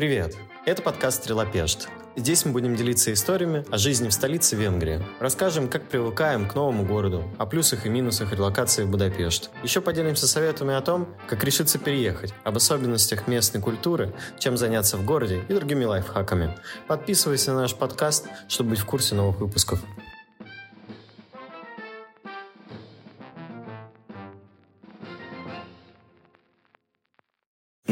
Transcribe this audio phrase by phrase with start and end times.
[0.00, 0.34] Привет!
[0.64, 1.90] Это подкаст «Стрелопешт».
[2.16, 5.04] Здесь мы будем делиться историями о жизни в столице Венгрии.
[5.18, 9.50] Расскажем, как привыкаем к новому городу, о плюсах и минусах релокации в Будапешт.
[9.62, 15.04] Еще поделимся советами о том, как решиться переехать, об особенностях местной культуры, чем заняться в
[15.04, 16.56] городе и другими лайфхаками.
[16.88, 19.80] Подписывайся на наш подкаст, чтобы быть в курсе новых выпусков.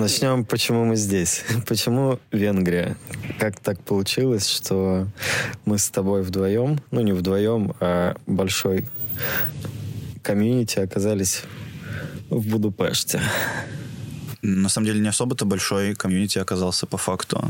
[0.09, 1.45] Начнем, почему мы здесь.
[1.67, 2.97] Почему Венгрия?
[3.39, 5.07] Как так получилось, что
[5.67, 8.87] мы с тобой вдвоем, ну не вдвоем, а большой
[10.23, 11.43] комьюнити оказались
[12.31, 13.21] в Будапеште?
[14.41, 17.45] На самом деле не особо-то большой комьюнити оказался по факту.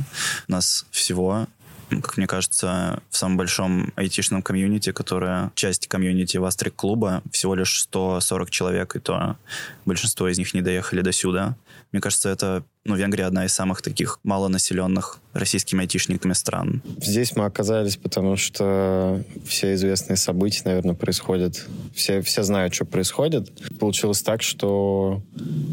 [0.49, 1.47] Нас всего
[1.89, 7.81] как мне кажется, в самом большом айтишном комьюнити, которая часть комьюнити Вастрик клуба, всего лишь
[7.83, 9.37] 140 человек, и то
[9.85, 11.57] большинство из них не доехали до сюда.
[11.93, 16.83] Мне кажется, это ну, Венгрия одна из самых таких малонаселенных российскими айтишниками стран.
[17.03, 21.67] Здесь мы оказались, потому что все известные события, наверное, происходят.
[21.95, 23.53] Все, все знают, что происходит.
[23.79, 25.23] Получилось так, что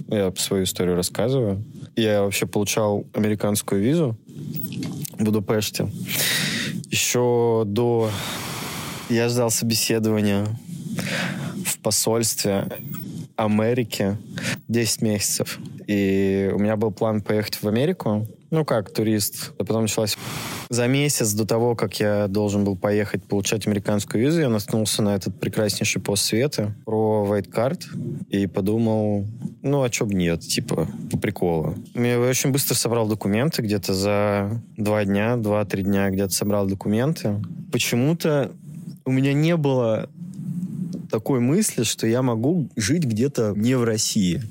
[0.10, 1.64] я свою историю рассказываю.
[1.96, 4.18] Я вообще получал американскую визу
[5.18, 5.90] в Будапеште.
[6.92, 8.12] Еще до...
[9.08, 10.46] Я ждал собеседования
[11.66, 12.68] в посольстве
[13.38, 14.18] Америки
[14.68, 15.60] 10 месяцев.
[15.88, 19.54] И у меня был план поехать в Америку, ну как, турист.
[19.58, 20.18] А потом началась...
[20.70, 25.16] За месяц до того, как я должен был поехать получать американскую визу, я наткнулся на
[25.16, 27.84] этот прекраснейший пост света про White Card
[28.30, 29.28] и подумал,
[29.62, 31.76] ну а чё бы нет, типа, по приколу.
[31.94, 37.42] Я очень быстро собрал документы, где-то за два дня, два-три дня где-то собрал документы.
[37.72, 38.52] Почему-то
[39.06, 40.10] у меня не было
[41.12, 44.42] такой мысли, что я могу жить где-то не в России.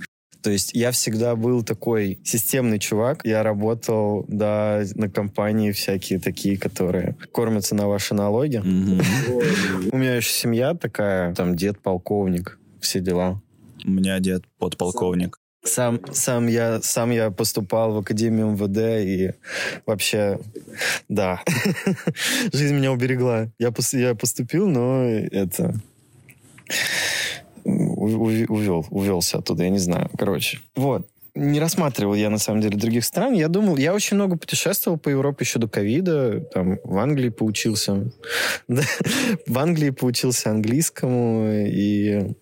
[0.45, 3.23] То есть я всегда был такой системный чувак.
[3.25, 8.59] Я работал, да, на компании всякие такие, которые кормятся на ваши налоги.
[8.59, 13.41] У меня еще семья такая, там дед полковник, все дела.
[13.87, 15.39] У меня дед подполковник.
[15.65, 19.33] Сам, сам, я, сам я поступал в Академию МВД, и
[19.87, 20.39] вообще,
[21.09, 21.41] да,
[22.53, 23.49] жизнь меня уберегла.
[23.59, 25.75] Я, я поступил, но это
[27.65, 30.11] увел, увелся оттуда, я не знаю.
[30.17, 31.09] Короче, вот.
[31.37, 33.35] Не рассматривал я, на самом деле, других стран.
[33.35, 36.41] Я думал, я очень много путешествовал по Европе еще до ковида.
[36.53, 38.13] Там в Англии поучился.
[38.69, 41.49] в Англии поучился английскому.
[41.67, 42.35] И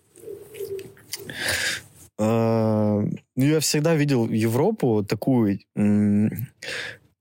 [2.19, 5.59] Uh, я всегда видел Европу такую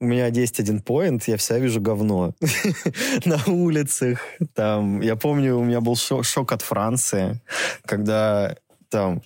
[0.03, 2.35] у меня есть один поинт, я всегда вижу говно
[3.25, 4.19] на улицах.
[4.53, 7.41] Там, я помню, у меня был шок, шок от Франции,
[7.87, 8.57] когда
[8.89, 9.23] там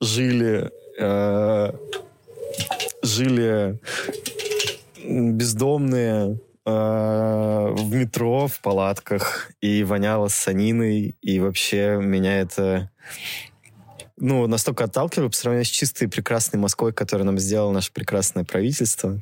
[0.00, 1.72] жили э,
[3.02, 3.80] жили
[5.04, 12.90] бездомные э, в метро, в палатках, и воняло саниной, и вообще меня это
[14.18, 19.20] ну, настолько отталкивало по сравнению с чистой прекрасной Москвой, которую нам сделало наше прекрасное правительство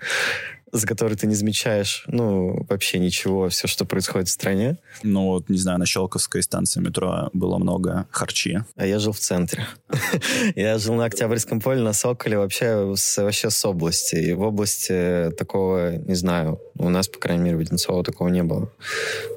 [0.72, 4.78] за который ты не замечаешь, ну, вообще ничего, все, что происходит в стране.
[5.02, 8.64] Ну, вот, не знаю, на Щелковской станции метро было много харчи.
[8.76, 9.66] А я жил в центре.
[10.56, 14.16] Я жил на Октябрьском поле, на Соколе, вообще с, вообще с области.
[14.16, 18.42] И в области такого, не знаю, у нас, по крайней мере, в Одинцово такого не
[18.42, 18.70] было.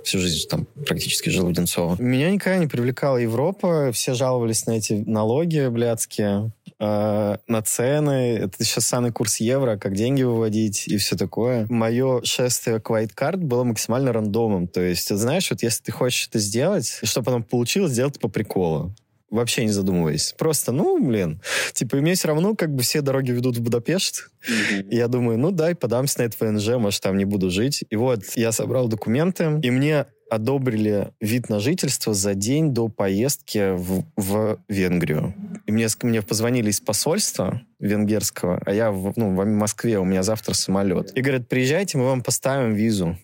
[0.03, 1.95] Всю жизнь там практически жил в Одинцово.
[1.99, 3.91] Меня никогда не привлекала Европа.
[3.91, 8.37] Все жаловались на эти налоги блядские, э, на цены.
[8.37, 11.65] Это сейчас самый курс евро, как деньги выводить и все такое.
[11.69, 14.67] Мое шествие к White Card было максимально рандомом.
[14.67, 18.93] То есть, знаешь, вот если ты хочешь это сделать, чтобы оно получилось, сделать по приколу
[19.33, 20.35] вообще не задумываясь.
[20.37, 21.41] Просто, ну, блин,
[21.73, 24.29] типа, мне все равно, как бы все дороги ведут в Будапешт.
[24.47, 24.89] Mm-hmm.
[24.89, 27.83] И я думаю, ну, дай, подамся на это ВНЖ, может, там не буду жить.
[27.89, 33.75] И вот я собрал документы, и мне одобрили вид на жительство за день до поездки
[33.75, 35.33] в, в Венгрию.
[35.73, 40.53] Мне, мне позвонили из посольства венгерского, а я в, ну, в Москве, у меня завтра
[40.53, 41.11] самолет.
[41.17, 43.17] И говорят, приезжайте, мы вам поставим визу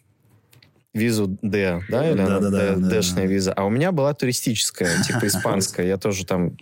[0.91, 3.31] визу D, да, или да, да, да, Дэшная да.
[3.31, 3.53] виза.
[3.53, 5.85] А у меня была туристическая, типа испанская.
[5.85, 6.57] Я тоже там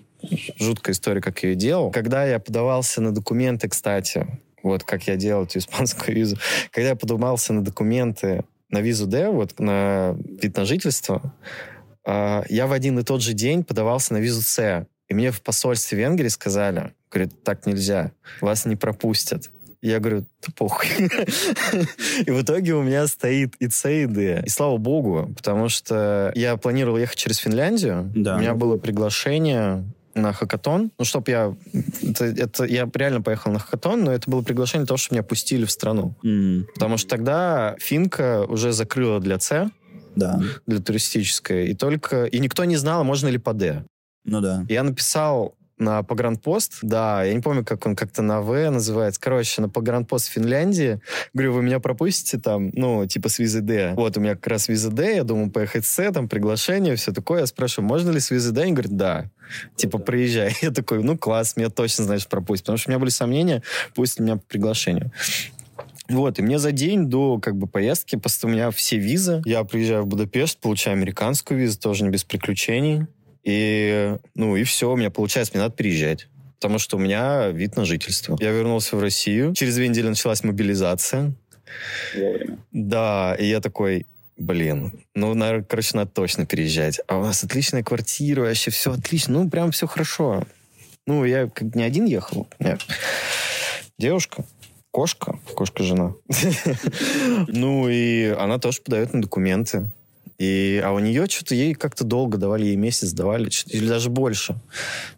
[0.59, 1.91] жуткая история, как я ее делал.
[1.91, 4.27] Когда я подавался на документы, кстати,
[4.63, 6.37] вот как я делал эту испанскую визу,
[6.71, 11.33] когда я подавался на документы на визу D, вот на вид на жительство,
[12.05, 14.85] а, я в один и тот же день подавался на визу С.
[15.09, 18.11] И мне в посольстве Венгрии сказали, говорит, так нельзя,
[18.41, 19.49] вас не пропустят.
[19.81, 20.87] Я говорю, да похуй.
[22.25, 24.43] и в итоге у меня стоит и С, и Д.
[24.45, 28.11] И слава богу, потому что я планировал ехать через Финляндию.
[28.15, 28.35] Да.
[28.35, 30.91] У меня было приглашение на хакатон.
[30.97, 31.55] Ну, чтоб я...
[32.01, 35.63] Это, это, я реально поехал на хакатон, но это было приглашение того, чтобы меня пустили
[35.63, 36.15] в страну.
[36.23, 39.69] М, Потому что тогда Финка уже закрыла для С,
[40.15, 40.41] Да.
[40.65, 42.25] для туристической, и только...
[42.25, 43.83] И никто не знал, можно ли по Д.
[44.27, 44.65] Ну да.
[44.69, 49.21] Я написал на погранпост, да, я не помню, как он как-то на В называется.
[49.21, 50.99] Короче, на погранпост Финляндии.
[51.33, 53.93] Говорю, вы меня пропустите там, ну, типа с визы Д.
[53.95, 57.11] Вот у меня как раз виза Д, я думаю, поехать с С, там приглашение, все
[57.11, 57.41] такое.
[57.41, 58.63] Я спрашиваю, можно ли с визы Д?
[58.63, 59.29] Они говорят, да.
[59.75, 60.55] Типа, приезжай.
[60.61, 62.65] Я такой, ну, класс, меня точно, значит, пропустят.
[62.65, 63.63] Потому что у меня были сомнения,
[63.95, 65.11] пусть меня по приглашению.
[66.09, 69.41] Вот, и мне за день до как бы поездки, просто у меня все визы.
[69.45, 73.07] Я приезжаю в Будапешт, получаю американскую визу, тоже не без приключений.
[73.47, 76.27] И, ну, и все, у меня получается, мне надо переезжать.
[76.59, 78.35] Потому что у меня вид на жительство.
[78.41, 79.53] Я вернулся в Россию.
[79.55, 81.33] Через две недели началась мобилизация.
[82.13, 82.57] Вовремя.
[82.73, 84.05] Да, и я такой,
[84.35, 86.99] блин, ну, наверное, короче, надо точно переезжать.
[87.07, 89.41] А у нас отличная квартира, вообще все отлично.
[89.41, 90.43] Ну, прям все хорошо.
[91.05, 92.49] Ну, я как не один ехал.
[92.59, 92.85] Нет.
[93.97, 94.43] Девушка,
[94.91, 96.15] кошка, кошка-жена.
[97.47, 99.89] Ну, и она тоже подает на документы.
[100.39, 104.55] И, а у нее что-то ей как-то долго давали, ей месяц давали, или даже больше.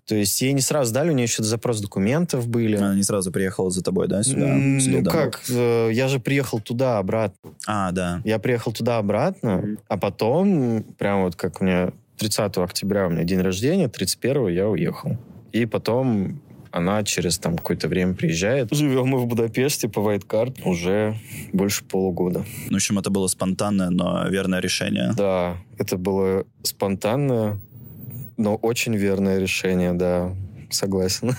[0.06, 2.77] То есть ей не сразу дали, у нее еще запрос документов были.
[2.77, 4.48] Она не сразу приехала за тобой, да, сюда?
[4.48, 5.12] Ну следом?
[5.12, 7.51] как, э, я же приехал туда обратно.
[7.68, 8.21] А, да.
[8.24, 9.77] Я приехал туда-обратно, Мгм.
[9.89, 14.68] а потом, прям вот как у меня 30 октября у меня день рождения, 31 я
[14.69, 15.18] уехал.
[15.51, 18.74] И потом она через там какое-то время приезжает.
[18.74, 21.16] Живем мы в Будапеште по вайткарт уже
[21.54, 22.45] больше полугода.
[22.68, 25.13] Ну, в общем, это было спонтанное, но верное решение.
[25.16, 27.60] Да, это было спонтанное,
[28.38, 30.36] но очень верное решение, да,
[30.74, 31.36] согласен.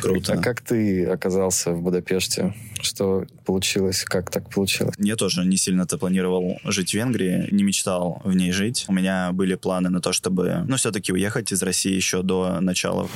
[0.00, 0.32] Круто.
[0.38, 2.54] А как ты оказался в Будапеште?
[2.80, 4.04] Что получилось?
[4.04, 4.94] Как так получилось?
[4.98, 8.84] Я тоже не сильно-то планировал жить в Венгрии, не мечтал в ней жить.
[8.88, 13.08] У меня были планы на то, чтобы, ну, все-таки уехать из России еще до начала.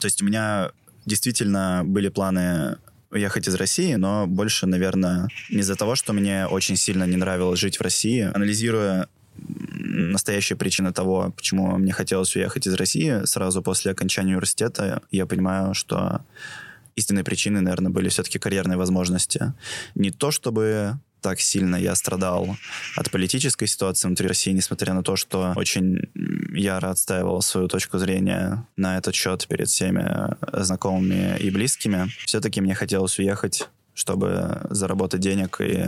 [0.00, 0.70] То есть у меня
[1.06, 2.76] действительно были планы
[3.10, 7.60] уехать из России, но больше, наверное, не из-за того, что мне очень сильно не нравилось
[7.60, 8.30] жить в России.
[8.34, 9.08] Анализируя
[9.38, 15.26] м, настоящие причины того, почему мне хотелось уехать из России сразу после окончания университета, я
[15.26, 16.20] понимаю, что
[16.96, 19.52] истинной причиной, наверное, были все-таки карьерные возможности.
[19.94, 22.56] Не то, чтобы так сильно я страдал
[22.96, 26.00] от политической ситуации внутри России, несмотря на то, что очень
[26.54, 32.08] яро отстаивал свою точку зрения на этот счет перед всеми э, знакомыми и близкими.
[32.24, 35.86] Все-таки мне хотелось уехать чтобы заработать денег и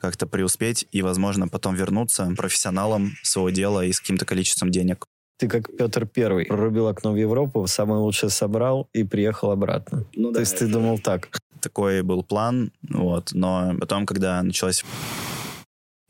[0.00, 5.06] как-то преуспеть, и, возможно, потом вернуться профессионалом своего дела и с каким-то количеством денег.
[5.38, 10.04] Ты как Петр Первый прорубил окно в Европу, самое лучшее собрал и приехал обратно.
[10.14, 11.28] Ну То есть ты думал так.
[11.68, 14.84] Такой был план, вот, но потом, когда началась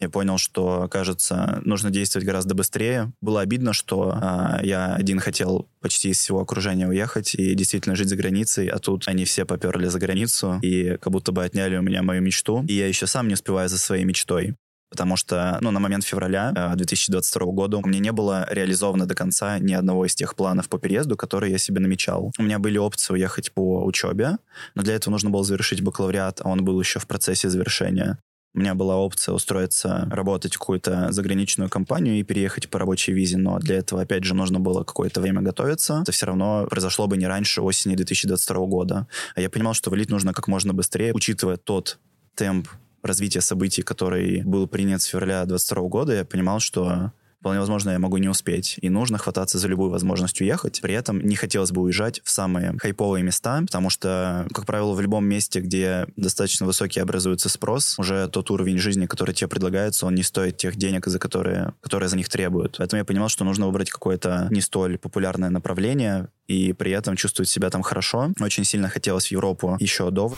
[0.00, 3.12] я понял, что, кажется, нужно действовать гораздо быстрее.
[3.20, 8.08] Было обидно, что а, я один хотел почти из всего окружения уехать и действительно жить
[8.08, 11.82] за границей, а тут они все поперли за границу и как будто бы отняли у
[11.82, 12.64] меня мою мечту.
[12.68, 14.54] И я еще сам не успеваю за своей мечтой.
[14.90, 19.14] Потому что, ну, на момент февраля э, 2022 года у меня не было реализовано до
[19.14, 22.32] конца ни одного из тех планов по переезду, которые я себе намечал.
[22.38, 24.38] У меня были опции уехать по учебе,
[24.74, 28.18] но для этого нужно было завершить бакалавриат, а он был еще в процессе завершения.
[28.54, 33.36] У меня была опция устроиться работать в какую-то заграничную компанию и переехать по рабочей визе,
[33.36, 36.00] но для этого, опять же, нужно было какое-то время готовиться.
[36.02, 39.06] Это все равно произошло бы не раньше осени 2022 года.
[39.34, 41.98] А я понимал, что валить нужно как можно быстрее, учитывая тот
[42.34, 42.68] темп
[43.02, 47.98] развития событий, который был принят с февраля 2022 года, я понимал, что вполне возможно, я
[47.98, 48.76] могу не успеть.
[48.82, 50.80] И нужно хвататься за любую возможность уехать.
[50.82, 55.00] При этом не хотелось бы уезжать в самые хайповые места, потому что, как правило, в
[55.00, 60.14] любом месте, где достаточно высокий образуется спрос, уже тот уровень жизни, который тебе предлагается, он
[60.14, 62.76] не стоит тех денег, за которые, которые за них требуют.
[62.78, 67.48] Поэтому я понимал, что нужно выбрать какое-то не столь популярное направление, и при этом чувствовать
[67.50, 68.32] себя там хорошо.
[68.40, 70.34] Очень сильно хотелось в Европу еще до.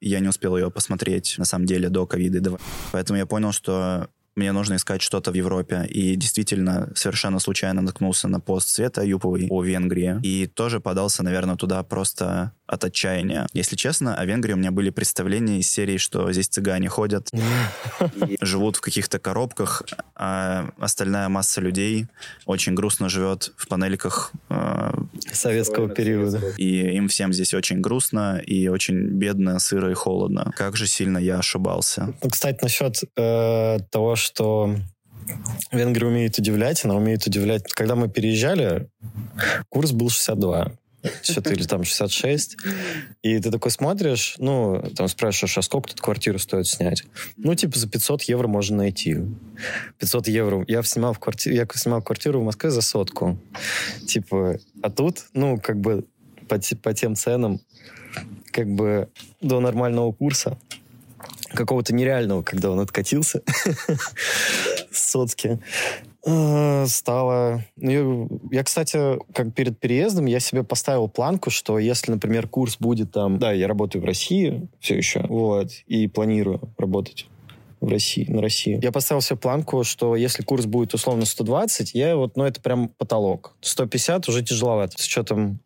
[0.00, 2.40] Я не успел ее посмотреть, на самом деле, до ковида.
[2.40, 2.58] до-
[2.90, 5.86] Поэтому я понял, что мне нужно искать что-то в Европе.
[5.88, 10.20] И действительно, совершенно случайно наткнулся на пост Света Юповой о Венгрии.
[10.22, 13.46] И тоже подался, наверное, туда просто от отчаяния.
[13.52, 17.28] Если честно, о Венгрии у меня были представления из серии, что здесь цыгане ходят,
[18.26, 19.82] и живут в каких-то коробках,
[20.14, 22.06] а остальная масса людей
[22.46, 24.92] очень грустно живет в панельках э,
[25.32, 26.40] Советского периода.
[26.56, 30.50] и им всем здесь очень грустно и очень бедно, сыро и холодно.
[30.56, 32.14] Как же сильно я ошибался.
[32.22, 34.76] Ну, кстати, насчет э, того, что
[35.70, 37.64] Венгрия умеет удивлять, она умеет удивлять.
[37.72, 38.88] Когда мы переезжали,
[39.68, 40.72] курс был 62.
[41.22, 42.56] что-то или там 66.
[43.22, 47.04] И ты такой смотришь, ну, там спрашиваешь, а сколько тут квартиру стоит снять?
[47.36, 49.18] Ну, типа за 500 евро можно найти.
[49.98, 50.64] 500 евро.
[50.68, 53.38] Я снимал, в квартиру, я снимал квартиру в Москве за сотку.
[54.06, 56.04] Типа, а тут, ну, как бы
[56.48, 57.60] по, по тем ценам,
[58.52, 59.08] как бы
[59.40, 60.58] до нормального курса,
[61.54, 63.42] какого-то нереального, когда он откатился
[64.90, 65.60] с сотки,
[66.24, 67.64] э, стало...
[67.76, 73.12] Ну, я, кстати, как перед переездом, я себе поставил планку, что если, например, курс будет
[73.12, 73.38] там...
[73.38, 77.26] Да, я работаю в России все еще, вот, и планирую работать
[77.82, 78.78] в России, на России.
[78.80, 82.88] Я поставил себе планку, что если курс будет условно 120, я вот, ну, это прям
[82.88, 83.56] потолок.
[83.60, 85.02] 150 уже тяжеловато.
[85.02, 85.58] С учетом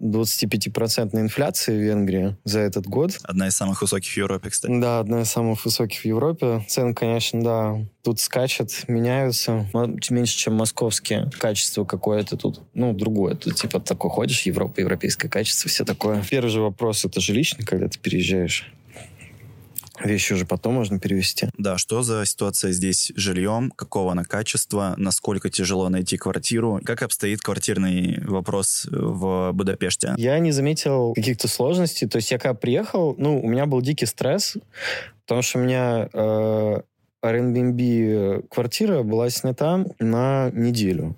[0.00, 3.18] 25% инфляции в Венгрии за этот год.
[3.22, 4.72] Одна из самых высоких в Европе, кстати.
[4.80, 6.64] Да, одна из самых высоких в Европе.
[6.68, 9.66] Цены, конечно, да, тут скачут, меняются.
[10.10, 11.30] Меньше, чем московские.
[11.38, 13.34] Качество какое-то тут, ну, другое.
[13.34, 16.22] Тут типа такой ходишь, Европа, европейское качество, все такое.
[16.28, 18.72] Первый же вопрос, это жилищный, когда ты переезжаешь?
[20.04, 21.48] Вещи уже потом можно перевести.
[21.58, 23.70] Да, что за ситуация здесь с жильем?
[23.70, 24.94] Какого она качества?
[24.96, 26.80] Насколько тяжело найти квартиру?
[26.84, 30.14] Как обстоит квартирный вопрос в Будапеште?
[30.16, 32.08] Я не заметил каких-то сложностей.
[32.08, 34.56] То есть я когда приехал, ну, у меня был дикий стресс,
[35.26, 36.80] потому что у меня э,
[37.22, 41.16] Airbnb квартира была снята на неделю.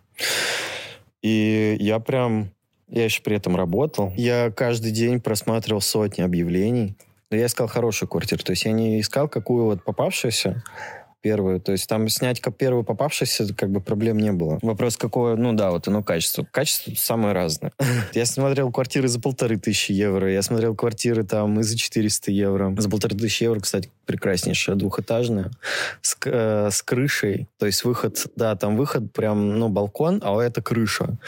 [1.23, 2.51] И я прям...
[2.89, 4.13] Я еще при этом работал.
[4.17, 6.95] Я каждый день просматривал сотни объявлений.
[7.33, 8.43] Но я искал хорошую квартиру.
[8.45, 10.63] То есть я не искал какую вот попавшуюся
[11.23, 11.61] первую.
[11.61, 14.59] То есть там снять как первую попавшуюся как бы проблем не было.
[14.61, 16.47] Вопрос какое, ну да, вот оно качество.
[16.51, 17.73] Качество самое разное.
[18.13, 22.75] Я смотрел квартиры за полторы тысячи евро, я смотрел квартиры там и за 400 евро.
[22.77, 25.51] За полторы тысячи евро, кстати, прекраснейшая, двухэтажная,
[26.03, 27.49] с, э, с крышей.
[27.59, 31.19] То есть выход, да, там выход прям, ну, балкон, а это крыша.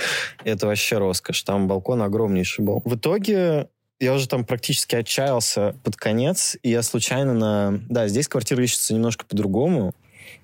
[0.44, 1.42] Это вообще роскошь.
[1.42, 2.82] Там балкон огромнейший был.
[2.84, 3.68] В итоге
[4.00, 7.80] я уже там практически отчаялся под конец, и я случайно на...
[7.88, 9.94] Да, здесь квартиры ищутся немножко по-другому.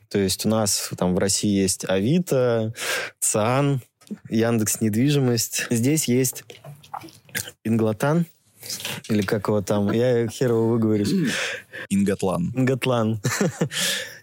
[0.08, 2.74] То есть у нас там в России есть Авито,
[3.20, 3.80] ЦАН,
[4.28, 5.66] Яндекс Недвижимость.
[5.70, 6.44] Здесь есть
[7.64, 8.26] Инглотан,
[9.08, 11.12] или как его там, я херово выговорюсь.
[11.88, 12.52] Ингатлан.
[12.54, 13.20] Ингатлан.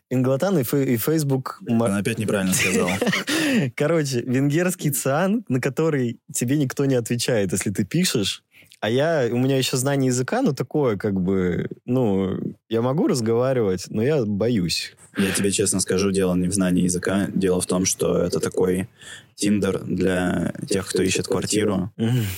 [0.09, 1.61] Инглотан и, фей, и Facebook...
[1.67, 2.89] Она опять неправильно сказал.
[3.75, 8.43] Короче, венгерский циан, на который тебе никто не отвечает, если ты пишешь,
[8.79, 12.37] а я, у меня еще знание языка, ну, такое, как бы, ну,
[12.69, 14.95] я могу разговаривать, но я боюсь.
[15.17, 17.27] Я тебе честно скажу, дело не в знании языка.
[17.33, 18.87] Дело в том, что это такой
[19.33, 21.91] Тиндер для тех, кто ищет квартиру.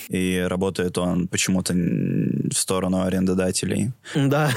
[0.08, 3.91] И работает он почему-то в сторону арендодателей.
[4.15, 4.51] Да.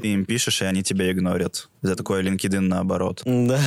[0.00, 1.68] Ты им пишешь, и они тебя игнорят.
[1.82, 3.22] Это такой LinkedIn наоборот.
[3.24, 3.60] Да.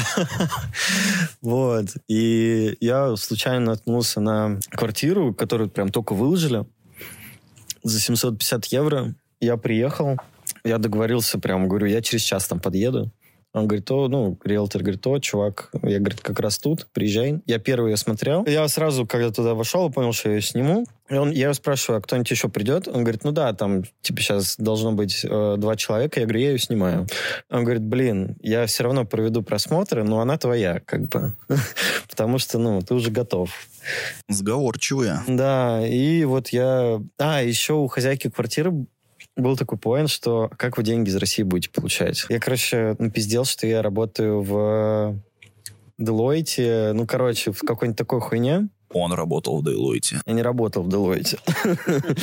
[1.41, 1.87] Вот.
[2.07, 6.65] И я случайно наткнулся на квартиру, которую прям только выложили
[7.83, 9.15] за 750 евро.
[9.39, 10.17] Я приехал,
[10.63, 13.11] я договорился прям, говорю, я через час там подъеду.
[13.51, 17.41] Он говорит, о, ну, риэлтор говорит, о, чувак, я, говорит, как раз тут, приезжай.
[17.47, 18.45] Я первый ее смотрел.
[18.45, 20.85] Я сразу, когда туда вошел, понял, что я ее сниму.
[21.09, 22.87] И он, я его спрашиваю, а кто-нибудь еще придет?
[22.87, 26.19] Он говорит, ну да, там, типа, сейчас должно быть э, два человека.
[26.19, 27.07] Я говорю, я ее снимаю.
[27.49, 31.33] Он говорит, блин, я все равно проведу просмотры, но она твоя, как бы.
[32.09, 33.51] Потому что, ну, ты уже готов.
[34.27, 35.23] Сговорчивая.
[35.27, 37.01] Да, и вот я...
[37.17, 38.85] А, еще у хозяйки квартиры
[39.35, 42.25] был такой поинт, что как вы деньги из России будете получать?
[42.29, 45.19] Я, короче, напиздел, что я работаю в
[45.99, 48.69] Deloitte, ну, короче, в какой-нибудь такой хуйне.
[48.91, 50.21] Он работал в Deloitte.
[50.25, 51.39] Я не работал в Deloitte.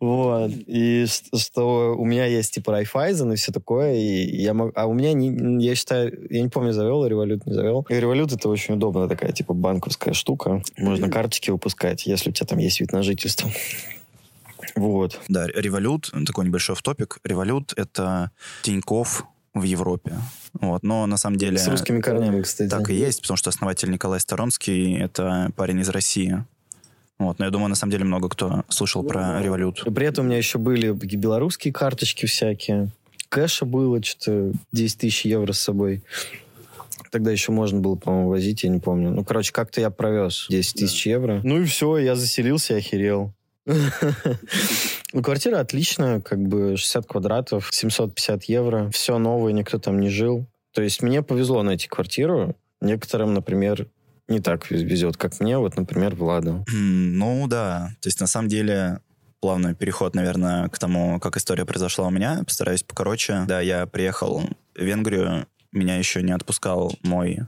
[0.00, 0.50] Вот.
[0.66, 3.94] И что у меня есть типа Райфайзен и все такое.
[3.94, 4.72] И я мог...
[4.74, 7.86] А у меня, не, я считаю, я не помню, завел, Револют не завел.
[7.88, 10.62] И Револют это очень удобная такая типа банковская штука.
[10.76, 13.50] Можно карточки выпускать, если у тебя там есть вид на жительство.
[14.74, 15.20] Вот.
[15.28, 17.18] Да, Револют, такой небольшой топик.
[17.24, 18.30] Револют— это
[18.62, 19.24] Тиньков
[19.60, 20.14] в Европе.
[20.54, 20.82] Вот.
[20.82, 21.58] Но на самом деле...
[21.58, 22.70] С русскими корнями, кстати.
[22.70, 26.44] Так и есть, потому что основатель Николай Сторонский— это парень из России.
[27.18, 29.82] Вот, но я думаю, на самом деле много кто слышал про револют.
[29.94, 32.90] При этом у меня еще были белорусские карточки всякие.
[33.30, 36.02] Кэша было что-то 10 тысяч евро с собой.
[37.10, 39.10] Тогда еще можно было, по-моему, возить, я не помню.
[39.10, 41.10] Ну, короче, как-то я провез 10 тысяч да.
[41.10, 41.40] евро.
[41.42, 43.32] Ну и все, я заселился, я охерел.
[43.66, 48.90] Ну, квартира отличная, как бы 60 квадратов, 750 евро.
[48.90, 50.46] Все новое, никто там не жил.
[50.72, 52.56] То есть мне повезло найти квартиру.
[52.80, 53.88] Некоторым, например,
[54.28, 56.64] не так везет, как мне, вот, например, Владу.
[56.72, 57.90] Ну, да.
[58.00, 59.00] То есть, на самом деле,
[59.40, 62.42] плавный переход, наверное, к тому, как история произошла у меня.
[62.44, 63.44] Постараюсь покороче.
[63.48, 64.42] Да, я приехал
[64.74, 65.46] в Венгрию.
[65.72, 67.40] Меня еще не отпускал мой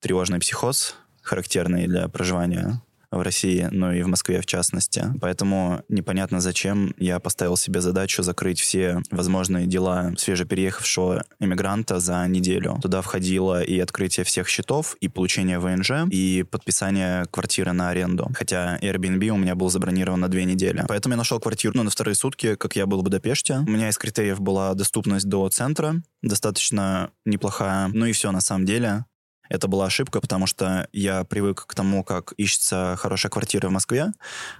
[0.00, 2.82] тревожный психоз, характерный для проживания
[3.16, 5.04] в России, но и в Москве в частности.
[5.20, 12.78] Поэтому непонятно зачем я поставил себе задачу закрыть все возможные дела свежепереехавшего иммигранта за неделю.
[12.82, 18.30] Туда входило и открытие всех счетов, и получение ВНЖ, и подписание квартиры на аренду.
[18.34, 20.84] Хотя Airbnb у меня был забронирован на две недели.
[20.88, 23.58] Поэтому я нашел квартиру ну, на вторые сутки, как я был в Будапеште.
[23.58, 27.88] У меня из критериев была доступность до центра, достаточно неплохая.
[27.88, 29.04] Ну и все на самом деле.
[29.48, 34.12] Это была ошибка, потому что я привык к тому, как ищется хорошая квартира в Москве.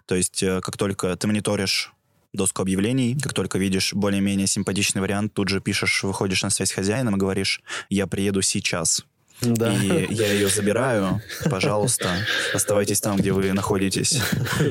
[0.06, 1.92] То есть, э, как только ты мониторишь
[2.32, 6.74] доску объявлений, как только видишь более-менее симпатичный вариант, тут же пишешь, выходишь на связь с
[6.74, 9.04] хозяином и говоришь, я приеду сейчас.
[9.40, 9.72] Да.
[9.72, 11.20] И я ее забираю.
[11.50, 12.10] Пожалуйста,
[12.52, 14.20] оставайтесь там, где вы находитесь.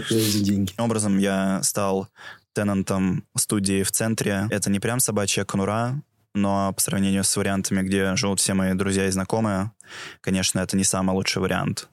[0.10, 2.08] Таким образом, я стал
[2.54, 4.48] тенантом студии в центре.
[4.50, 6.02] Это не прям собачья конура,
[6.34, 9.72] но по сравнению с вариантами, где живут все мои друзья и знакомые,
[10.22, 11.90] конечно, это не самый лучший вариант.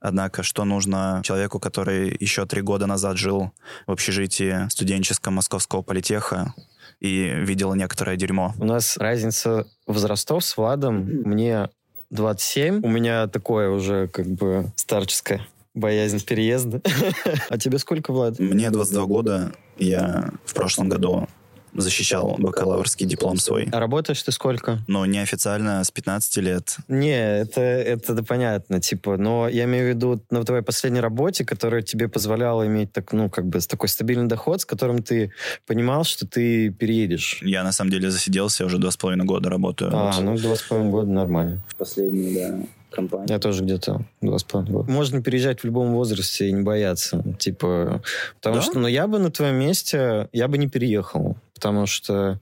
[0.00, 3.52] Однако, что нужно человеку, который еще три года назад жил
[3.86, 6.54] в общежитии студенческом московского политеха
[7.00, 8.54] и видел некоторое дерьмо?
[8.58, 11.04] У нас разница возрастов с Владом.
[11.04, 11.70] Мне
[12.10, 12.84] 27.
[12.84, 16.80] У меня такое уже как бы старческое боязнь переезда.
[17.48, 18.38] А тебе сколько, Влад?
[18.38, 19.52] Мне 22 года.
[19.76, 21.28] Я в прошлом году
[21.76, 23.68] защищал бакалаврский диплом свой.
[23.72, 24.78] А работаешь ты сколько?
[24.86, 26.76] Ну, неофициально с 15 лет.
[26.88, 31.44] Не, это, это да, понятно, типа, но я имею в виду на твоей последней работе,
[31.44, 35.32] которая тебе позволяла иметь так, ну, как бы такой стабильный доход, с которым ты
[35.66, 37.40] понимал, что ты переедешь.
[37.42, 39.90] Я, на самом деле, засиделся, уже два с половиной года работаю.
[39.94, 40.22] А, вот.
[40.22, 41.62] ну, два с половиной года нормально.
[41.68, 42.66] В последние, да
[42.96, 43.26] компания.
[43.28, 44.90] Я тоже где-то два с половиной года.
[44.90, 47.22] Можно переезжать в любом возрасте и не бояться.
[47.38, 48.02] Типа,
[48.36, 48.62] потому да?
[48.62, 51.36] что, ну, я бы на твоем месте, я бы не переехал.
[51.56, 52.38] Потому что,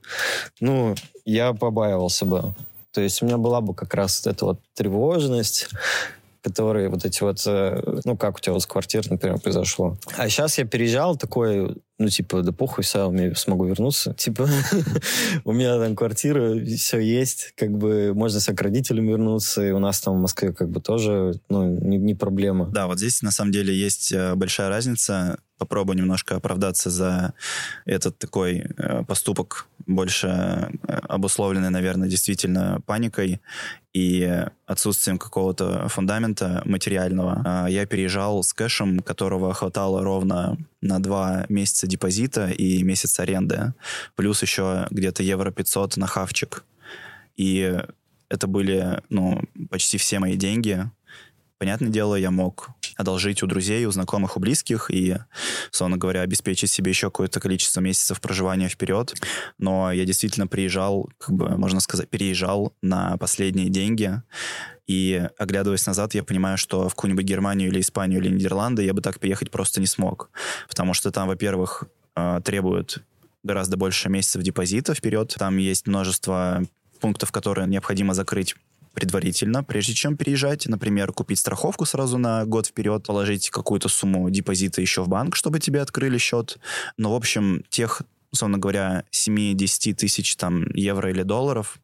[0.59, 0.93] ну,
[1.23, 2.53] я побаивался бы.
[2.91, 5.69] То есть у меня была бы как раз эта вот тревожность,
[6.45, 9.97] которые вот эти вот, э, ну, как у тебя вот с квартир, например, произошло.
[10.15, 14.13] А сейчас я переезжал такой, ну, типа, да похуй, все, я смогу вернуться.
[14.17, 14.47] Типа,
[15.43, 19.99] у меня там квартира, все есть, как бы можно с родителям вернуться, и у нас
[20.01, 22.69] там в Москве как бы тоже, ну, не, не проблема.
[22.71, 25.39] Да, вот здесь на самом деле есть э, большая разница.
[25.57, 27.33] Попробую немножко оправдаться за
[27.85, 33.41] этот такой э, поступок, больше обусловленный, наверное, действительно паникой
[33.93, 37.41] и отсутствием какого-то фундамента материального.
[37.45, 43.73] А, я переезжал с кэшем, которого хватало ровно на два месяца депозита и месяц аренды,
[44.15, 46.65] плюс еще где-то евро 500 на хавчик.
[47.35, 47.81] И
[48.29, 50.89] это были, ну, почти все мои деньги.
[51.57, 55.17] Понятное дело, я мог одолжить у друзей, у знакомых, у близких и,
[55.71, 59.13] словно говоря, обеспечить себе еще какое-то количество месяцев проживания вперед.
[59.57, 64.21] Но я действительно приезжал, как бы, можно сказать, переезжал на последние деньги.
[64.87, 69.01] И, оглядываясь назад, я понимаю, что в какую-нибудь Германию или Испанию или Нидерланды я бы
[69.01, 70.29] так переехать просто не смог.
[70.69, 73.03] Потому что там, во-первых, э, требуют
[73.43, 75.35] гораздо больше месяцев депозита вперед.
[75.37, 76.63] Там есть множество
[76.99, 78.55] пунктов, которые необходимо закрыть
[78.95, 80.65] предварительно, прежде чем переезжать.
[80.65, 85.59] Например, купить страховку сразу на год вперед, положить какую-то сумму депозита еще в банк, чтобы
[85.59, 86.57] тебе открыли счет.
[86.97, 91.79] Но, в общем, тех, условно говоря, 7-10 тысяч там евро или долларов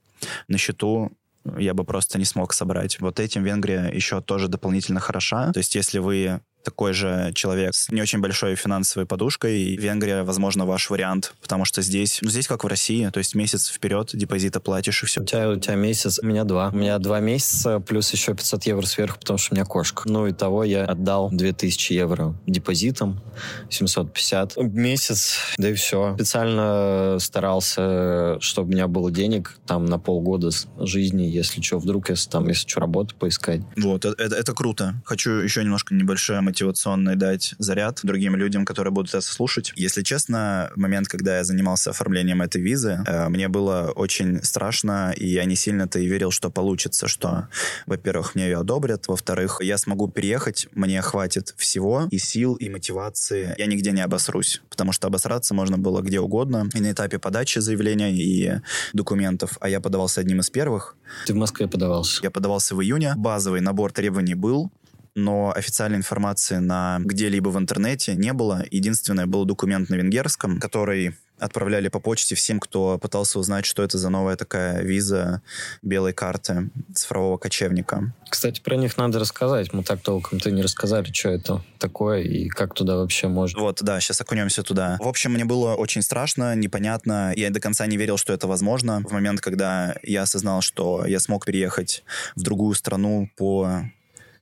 [0.47, 1.12] на счету
[1.58, 3.00] я бы просто не смог собрать.
[3.00, 5.52] Вот этим Венгрия еще тоже дополнительно хороша.
[5.52, 10.65] То есть если вы такой же человек с не очень большой финансовой подушкой, Венгрия, возможно,
[10.65, 14.60] ваш вариант, потому что здесь, ну, здесь как в России, то есть месяц вперед депозита
[14.60, 15.21] платишь и все.
[15.21, 16.69] У тебя, у тебя месяц, у меня два.
[16.69, 20.04] У меня два месяца, плюс еще 500 евро сверху, потому что у меня кошка.
[20.06, 23.21] Ну и того я отдал 2000 евро депозитом,
[23.69, 24.58] 750.
[24.58, 26.15] Месяц, да и все.
[26.15, 32.30] Специально старался, чтобы у меня было денег там на полгода жизни, если что, вдруг, если
[32.30, 33.62] там, если что, работу поискать.
[33.78, 35.02] Вот, это, это, это круто.
[35.06, 39.72] Хочу еще немножко небольшое мотивационный дать заряд другим людям, которые будут это слушать.
[39.76, 45.14] Если честно, в момент, когда я занимался оформлением этой визы, э, мне было очень страшно,
[45.16, 47.48] и я не сильно-то и верил, что получится, что,
[47.86, 53.56] во-первых, мне ее одобрят, во-вторых, я смогу переехать, мне хватит всего, и сил, и мотивации.
[53.58, 57.60] Я нигде не обосрусь, потому что обосраться можно было где угодно, и на этапе подачи
[57.60, 58.60] заявления, и
[58.94, 60.96] документов, а я подавался одним из первых.
[61.26, 62.20] Ты в Москве подавался?
[62.24, 63.14] Я подавался в июне.
[63.16, 64.72] Базовый набор требований был,
[65.15, 68.63] но официальной информации на где-либо в интернете не было.
[68.71, 73.97] Единственное, был документ на венгерском, который отправляли по почте всем, кто пытался узнать, что это
[73.97, 75.41] за новая такая виза
[75.82, 78.13] белой карты цифрового кочевника.
[78.30, 79.74] Кстати, про них надо рассказать.
[79.74, 83.60] Мы так толком-то не рассказали, что это такое и как туда вообще можно.
[83.60, 84.97] Вот, да, сейчас окунемся туда.
[85.00, 87.34] В общем, мне было очень страшно, непонятно.
[87.36, 89.02] Я до конца не верил, что это возможно.
[89.04, 92.04] В момент, когда я осознал, что я смог переехать
[92.36, 93.84] в другую страну по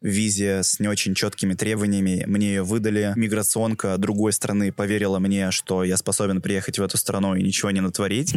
[0.02, 2.24] визе с не очень четкими требованиями.
[2.26, 3.14] Мне ее выдали.
[3.16, 7.82] Миграционка другой страны поверила мне, что я способен приехать в эту страну и ничего не
[7.82, 8.34] натворить.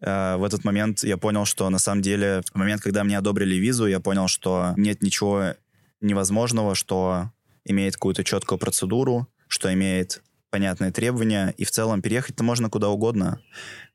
[0.00, 3.56] Э, в этот момент я понял, что на самом деле в момент, когда мне одобрили
[3.56, 5.54] визу, я понял, что нет ничего
[6.00, 7.30] невозможного, что
[7.64, 13.40] имеет какую-то четкую процедуру, что имеет понятные требования, и в целом переехать-то можно куда угодно.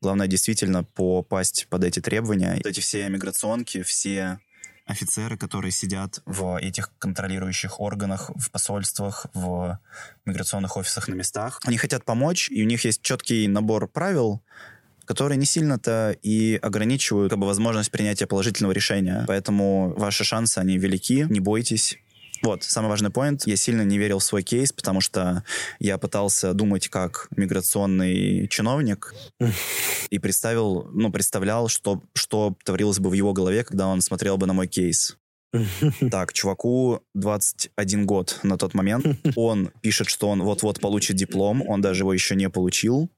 [0.00, 2.54] Главное действительно попасть под эти требования.
[2.56, 4.40] Вот эти все миграционки, все
[4.88, 9.78] офицеры, которые сидят в этих контролирующих органах, в посольствах, в
[10.24, 14.42] миграционных офисах на местах, они хотят помочь, и у них есть четкий набор правил,
[15.04, 19.24] которые не сильно-то и ограничивают как бы, возможность принятия положительного решения.
[19.26, 21.98] Поэтому ваши шансы, они велики, не бойтесь,
[22.42, 23.46] вот, самый важный поинт.
[23.46, 25.44] Я сильно не верил в свой кейс, потому что
[25.78, 29.14] я пытался думать как миграционный чиновник
[30.10, 34.46] и представил, ну, представлял, что, что творилось бы в его голове, когда он смотрел бы
[34.46, 35.16] на мой кейс.
[36.10, 39.06] Так, чуваку 21 год на тот момент.
[39.36, 43.10] Он пишет, что он вот-вот получит диплом, он даже его еще не получил.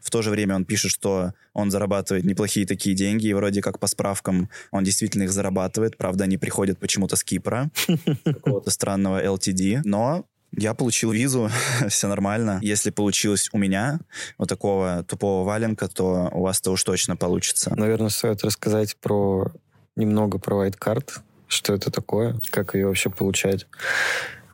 [0.00, 3.78] В то же время он пишет, что он зарабатывает неплохие такие деньги, и вроде как
[3.78, 5.96] по справкам он действительно их зарабатывает.
[5.96, 7.70] Правда, они приходят почему-то с Кипра,
[8.24, 9.82] какого-то странного LTD.
[9.84, 11.50] Но я получил визу,
[11.88, 12.58] все нормально.
[12.62, 14.00] Если получилось у меня
[14.38, 17.72] вот такого тупого валенка, то у вас-то уж точно получится.
[17.76, 19.52] Наверное, стоит рассказать про
[19.96, 23.66] немного про White Card, что это такое, как ее вообще получать.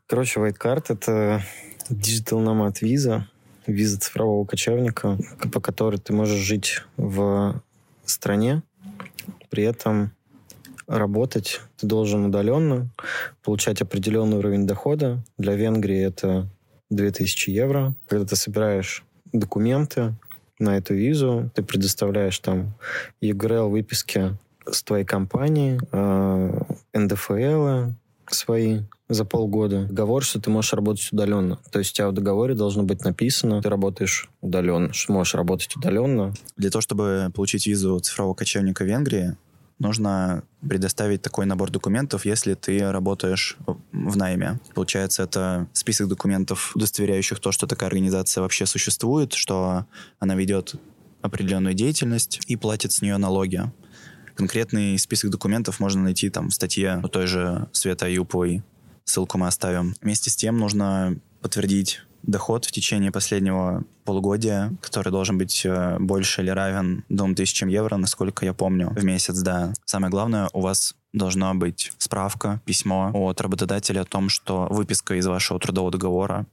[0.07, 1.43] Короче, White Card— это
[1.91, 3.29] Digital Nomad виза,
[3.67, 5.19] виза цифрового кочевника,
[5.53, 7.61] по которой ты можешь жить в
[8.05, 8.63] стране,
[9.51, 10.13] при этом
[10.87, 12.89] работать ты должен удаленно,
[13.43, 15.23] получать определенный уровень дохода.
[15.37, 16.49] Для Венгрии это
[16.91, 17.95] 2000 евро.
[18.07, 20.15] Когда ты собираешь документы
[20.59, 22.75] на эту визу, ты предоставляешь там
[23.21, 24.37] EGRL выписки
[24.71, 26.63] с твоей компании, э,
[26.95, 27.93] НДФЛ
[28.31, 31.59] свои, за полгода договор, что ты можешь работать удаленно.
[31.71, 35.77] То есть у тебя в договоре должно быть написано, ты работаешь удаленно, что можешь работать
[35.77, 36.35] удаленно.
[36.57, 39.37] Для того, чтобы получить визу цифрового кочевника в Венгрии,
[39.79, 43.57] нужно предоставить такой набор документов, если ты работаешь
[43.93, 44.59] в найме.
[44.75, 49.87] Получается, это список документов, удостоверяющих то, что такая организация вообще существует, что
[50.19, 50.75] она ведет
[51.23, 53.63] определенную деятельность и платит с нее налоги.
[54.35, 58.63] Конкретный список документов можно найти там в статье той же Света Юповой
[59.07, 59.95] ссылку мы оставим.
[60.03, 66.43] Вместе с тем нужно подтвердить доход в течение последнего полугодия, который должен быть э, больше
[66.43, 69.73] или равен 2000 евро, насколько я помню, в месяц, да.
[69.85, 75.27] Самое главное, у вас должна быть справка, письмо от работодателя о том, что выписка из
[75.27, 76.47] вашего трудового договора,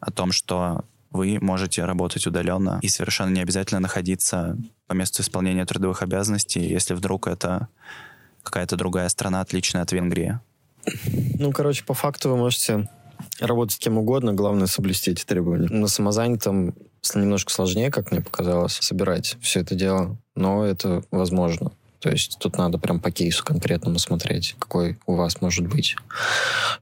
[0.00, 5.64] о том, что вы можете работать удаленно и совершенно не обязательно находиться по месту исполнения
[5.64, 7.68] трудовых обязанностей, если вдруг это
[8.42, 10.38] какая-то другая страна, отличная от Венгрии.
[11.38, 12.88] Ну, короче, по факту вы можете
[13.40, 15.68] работать с кем угодно, главное соблюсти эти требования.
[15.68, 16.74] На самозанятом
[17.14, 21.72] немножко сложнее, как мне показалось, собирать все это дело, но это возможно.
[22.00, 25.96] То есть тут надо прям по кейсу конкретному смотреть, какой у вас может быть.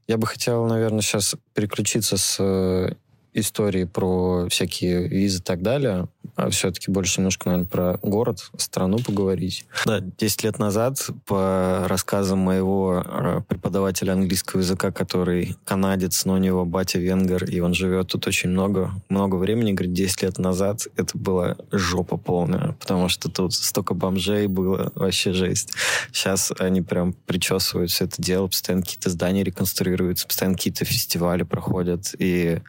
[0.07, 2.93] Я бы хотел, наверное, сейчас переключиться с э,
[3.33, 6.09] истории про всякие визы и так далее,
[6.51, 9.67] все-таки больше немножко, наверное, про город, страну поговорить.
[9.87, 16.39] Да, 10 лет назад, по рассказам моего э, преподавателя английского языка, который канадец, но у
[16.39, 20.87] него батя венгер, и он живет тут очень много, много времени, говорит, 10 лет назад
[20.97, 25.73] это была жопа полная, потому что тут столько бомжей было, вообще жесть.
[26.13, 32.15] Сейчас они прям причесывают все это дело, постоянно какие-то здания реконструируются, постоянно какие-то фестивали проходят,
[32.19, 32.61] и,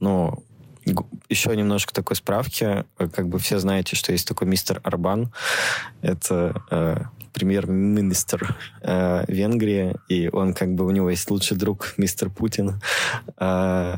[0.00, 0.42] ну,
[1.28, 2.84] еще немножко такой справки.
[2.96, 5.32] Как бы все знаете, что есть такой мистер Арбан.
[6.00, 6.96] Это э,
[7.32, 12.80] премьер-министр э, Венгрии, и он как бы у него есть лучший друг мистер Путин.
[13.38, 13.96] Э,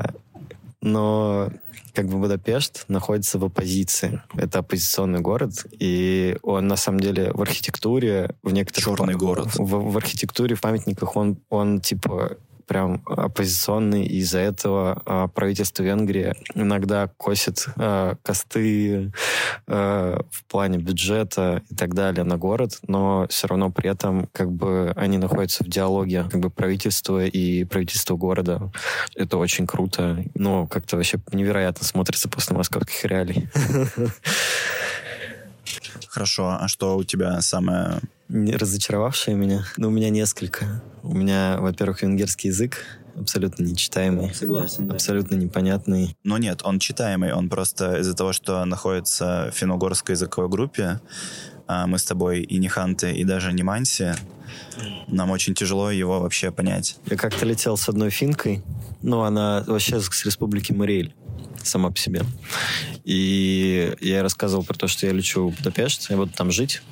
[0.81, 1.51] но
[1.94, 4.20] как бы Будапешт находится в оппозиции.
[4.35, 8.85] Это оппозиционный город, и он на самом деле в архитектуре, в некоторых...
[8.85, 9.49] Черный город.
[9.55, 15.83] В, в архитектуре, в памятниках он, он типа прям оппозиционный, и из-за этого э, правительство
[15.83, 19.12] Венгрии иногда косит э, косты
[19.66, 24.50] э, в плане бюджета и так далее на город, но все равно при этом как
[24.50, 28.72] бы они находятся в диалоге как бы правительство и правительство города.
[29.14, 30.24] Это очень круто.
[30.35, 33.48] Ну, как-то вообще невероятно смотрится после московских реалий.
[36.14, 37.98] Хорошо, а что у тебя самое
[38.29, 39.64] разочаровавшие меня.
[39.77, 40.81] Ну, у меня несколько.
[41.03, 42.87] У меня, во-первых, венгерский язык
[43.18, 44.33] абсолютно нечитаемый.
[44.33, 44.87] Согласен.
[44.87, 44.94] Да.
[44.94, 46.16] Абсолютно непонятный.
[46.22, 47.33] Но нет, он читаемый.
[47.33, 51.00] Он просто из-за того, что находится в финно-угорской языковой группе,
[51.66, 54.12] а мы с тобой и не ханты, и даже не манси,
[55.09, 56.96] нам очень тяжело его вообще понять.
[57.07, 58.62] Я как-то летел с одной финкой,
[59.03, 61.12] ну, она вообще с республики Мариэль
[61.66, 62.22] сама по себе.
[63.05, 66.83] И я рассказывал про то, что я лечу в Будапешт, я буду там жить.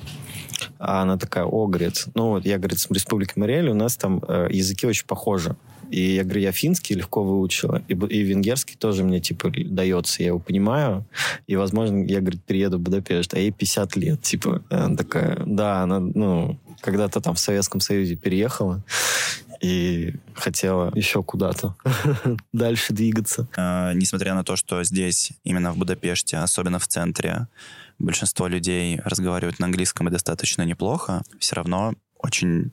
[0.79, 4.23] А она такая, о, говорит, ну вот я, говорит, с республики Мариэль, у нас там
[4.27, 5.55] э, языки очень похожи.
[5.89, 10.29] И я говорю, я финский легко выучила, и, и венгерский тоже мне, типа, дается, я
[10.29, 11.05] его понимаю,
[11.45, 15.83] и, возможно, я, говорит, перееду в Будапешт, а ей 50 лет, типа, она такая, да,
[15.83, 18.83] она, ну, когда-то там в Советском Союзе переехала,
[19.63, 21.75] и хотела еще куда-то
[22.53, 23.47] дальше двигаться.
[23.55, 27.47] А, несмотря на то, что здесь, именно в Будапеште, особенно в центре,
[27.97, 32.71] большинство людей разговаривают на английском и достаточно неплохо, все равно очень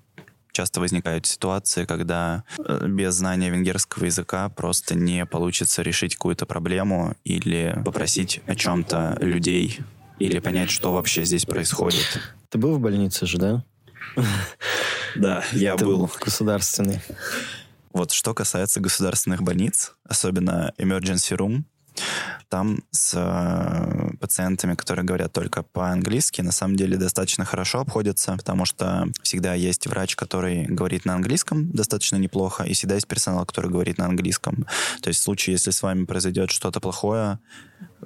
[0.50, 7.14] часто возникают ситуации, когда э, без знания венгерского языка просто не получится решить какую-то проблему
[7.22, 9.78] или попросить о чем-то людей,
[10.18, 12.20] или понять, что вообще здесь происходит.
[12.48, 13.64] Ты был в больнице же, да?
[15.16, 16.10] Да, я был.
[16.20, 17.00] Государственный.
[17.92, 21.64] Вот что касается государственных больниц, особенно emergency room,
[22.48, 28.64] там с э, пациентами, которые говорят только по-английски, на самом деле достаточно хорошо обходятся, потому
[28.64, 33.70] что всегда есть врач, который говорит на английском достаточно неплохо, и всегда есть персонал, который
[33.70, 34.66] говорит на английском.
[35.02, 37.38] То есть в случае, если с вами произойдет что-то плохое,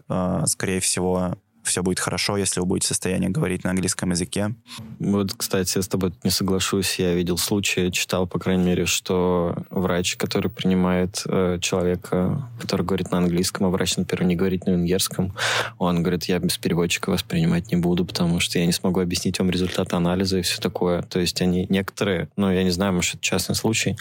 [0.09, 4.55] э, скорее всего, все будет хорошо, если вы будете в состоянии говорить на английском языке.
[4.99, 6.99] Вот, кстати, я с тобой не соглашусь.
[6.99, 13.11] Я видел случаи, читал, по крайней мере, что врач, который принимает э, человека, который говорит
[13.11, 15.35] на английском, а врач, например, не говорит на венгерском,
[15.79, 19.51] он говорит, я без переводчика воспринимать не буду, потому что я не смогу объяснить вам
[19.51, 21.03] результат анализа и все такое.
[21.03, 23.97] То есть они некоторые, ну, я не знаю, может, это частный случай,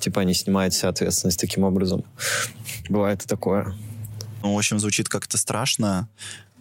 [0.00, 2.04] типа они снимают вся ответственность таким образом.
[2.88, 3.74] Бывает и такое.
[4.42, 6.08] Ну, в общем, звучит как-то страшно,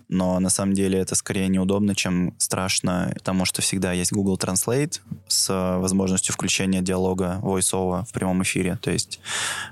[0.09, 4.99] но на самом деле это скорее неудобно, чем страшно, потому что всегда есть Google Translate
[5.27, 8.77] с возможностью включения диалога voice-over в прямом эфире.
[8.81, 9.19] То есть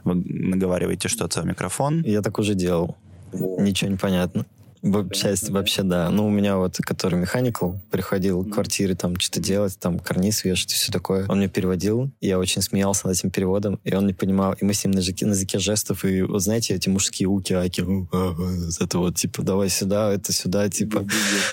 [0.04, 2.02] вы наговариваете что-то в микрофон.
[2.04, 2.96] Я так уже делал.
[3.34, 4.46] Ничего не понятно.
[5.12, 6.10] Часть вообще, да.
[6.10, 10.72] Ну, у меня вот, который механикал, приходил к квартире там что-то делать, там карниз вешать
[10.72, 11.28] и все такое.
[11.28, 14.54] Он мне переводил, я очень смеялся над этим переводом, и он не понимал.
[14.54, 17.54] И мы с ним на языке, на языке жестов, и вот знаете, эти мужские уки,
[17.54, 17.82] аки,
[18.82, 21.06] это вот, типа, давай сюда, это сюда, типа.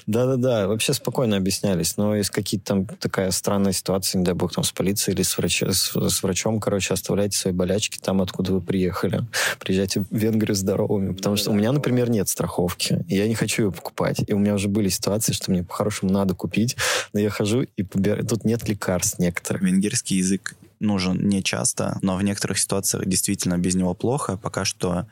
[0.07, 1.99] Да-да-да, вообще спокойно объяснялись.
[1.99, 5.37] Но есть какие-то там такая странная ситуация, не дай бог, там с полицией или с,
[5.37, 5.63] врач...
[5.63, 9.27] с, с врачом, короче, оставляйте свои болячки там, откуда вы приехали.
[9.61, 11.13] Приезжайте в Венгрию здоровыми.
[11.13, 14.23] Потому что у меня, например, нет страховки я не хочу ее покупать.
[14.27, 16.77] И у меня уже были ситуации, что мне по-хорошему надо купить,
[17.13, 18.27] но я хожу и побираю.
[18.27, 19.63] Тут нет лекарств некоторых.
[19.63, 24.37] Венгерский язык нужен не часто, но в некоторых ситуациях действительно без него плохо.
[24.37, 25.07] Пока что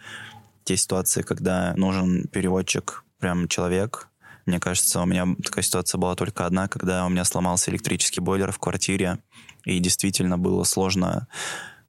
[0.64, 4.08] те ситуации, когда нужен переводчик, прям человек,
[4.46, 8.52] мне кажется, у меня такая ситуация была только одна, когда у меня сломался электрический бойлер
[8.52, 9.18] в квартире,
[9.64, 11.26] и действительно было сложно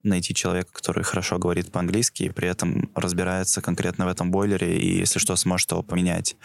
[0.04, 4.98] найти человека, который хорошо говорит по-английски и при этом разбирается конкретно в этом бойлере и,
[5.00, 6.36] если что, сможет его поменять.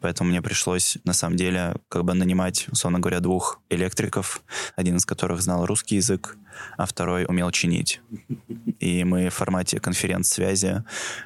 [0.00, 4.42] Поэтому мне пришлось, на самом деле, как бы нанимать, условно говоря, двух электриков,
[4.76, 6.36] один из которых знал русский язык,
[6.76, 8.00] а второй умел чинить.
[8.80, 10.84] И мы в формате конференц-связи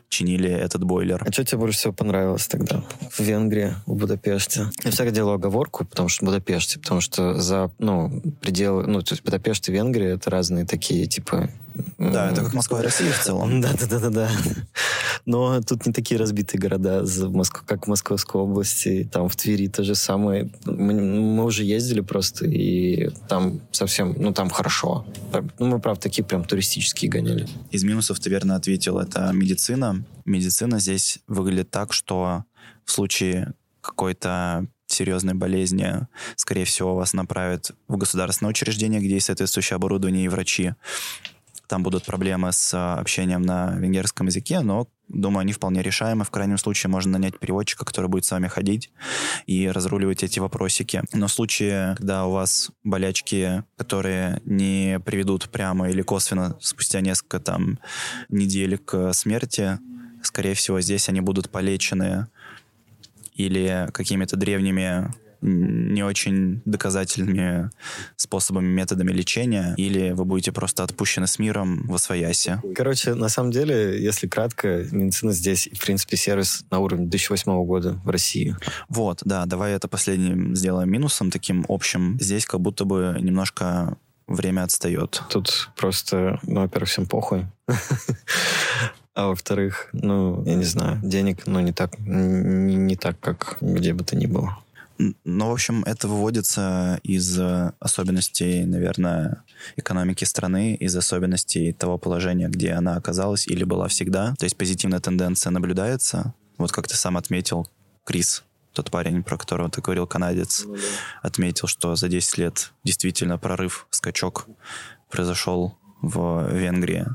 [0.09, 1.23] чинили этот бойлер.
[1.27, 2.83] А что тебе больше всего понравилось тогда?
[3.11, 4.67] В Венгрии, в Будапеште?
[4.85, 9.13] Я всегда делал оговорку, потому что в Будапеште, потому что за, ну, пределы, ну, то
[9.13, 11.51] есть Будапешт и Венгрия это разные такие, типа,
[11.99, 13.61] да, это как Москва и Россия в целом.
[13.61, 14.31] Да, да, да, да, да.
[15.27, 17.05] Но тут не такие разбитые города,
[17.67, 20.51] как в Московской области, там в Твери то же самое.
[20.65, 25.07] Мы, уже ездили просто, и там совсем, ну там хорошо.
[25.59, 27.49] Ну, мы, правда, такие прям туристические гоняли.
[27.73, 30.05] Из минусов ты верно ответил, это медицина.
[30.25, 32.45] Медицина здесь выглядит так, что
[32.85, 36.07] в случае какой-то серьезной болезни,
[36.37, 40.75] скорее всего, вас направят в государственное учреждение, где есть соответствующее оборудование и врачи.
[41.69, 46.25] Там будут проблемы с а, общением на венгерском языке, но, думаю, они вполне решаемы.
[46.25, 48.91] В крайнем случае можно нанять переводчика, который будет с вами ходить
[49.47, 51.03] и разруливать эти вопросики.
[51.13, 57.39] Но в случае, когда у вас болячки, которые не приведут прямо или косвенно спустя несколько
[57.39, 57.79] там
[58.31, 59.79] недель к смерти,
[60.23, 62.29] скорее всего, здесь они будут полечены
[63.35, 67.71] или какими-то древними не очень доказательными
[68.17, 72.63] способами, методами лечения, или вы будете просто отпущены с миром в освоясе?
[72.75, 78.01] Короче, на самом деле, если кратко, медицина здесь, в принципе, сервис на уровне 2008 года
[78.05, 78.57] в России.
[78.89, 82.19] Вот, да, давай это последним сделаем минусом таким общим.
[82.21, 83.97] Здесь как будто бы немножко
[84.27, 85.23] время отстает.
[85.31, 87.47] Тут просто, ну, во-первых, всем похуй.
[89.15, 93.93] А во-вторых, ну, я не знаю, денег, ну, не так, не, не так, как где
[93.93, 94.57] бы то ни было.
[94.99, 97.39] Ну, в общем, это выводится из
[97.79, 99.45] особенностей, наверное,
[99.77, 104.35] экономики страны, из особенностей того положения, где она оказалась или была всегда.
[104.39, 106.35] То есть позитивная тенденция наблюдается.
[106.57, 107.69] Вот как ты сам отметил,
[108.05, 110.81] Крис, тот парень, про которого ты говорил, канадец, ну, да.
[111.23, 114.47] отметил, что за 10 лет действительно прорыв, скачок
[115.11, 117.07] произошел в Венгрии.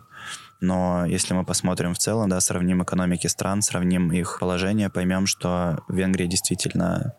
[0.61, 5.83] Но если мы посмотрим в целом, да, сравним экономики стран, сравним их положение, поймем, что
[5.89, 7.15] Венгрия действительно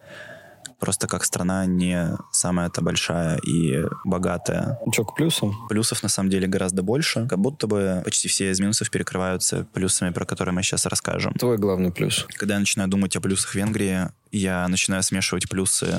[0.85, 4.79] просто как страна не самая-то большая и богатая.
[4.93, 5.55] Что к плюсам?
[5.71, 7.27] Плюсов на самом деле гораздо больше.
[7.27, 11.33] Как будто бы почти все из минусов перекрываются плюсами, про которые мы сейчас расскажем.
[11.35, 12.27] Твой главный плюс?
[12.37, 15.95] Когда я начинаю думать о плюсах Венгрии, я начинаю смешивать плюсы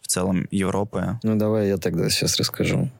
[0.00, 1.18] в целом Европы.
[1.22, 2.90] Ну давай я тогда сейчас расскажу.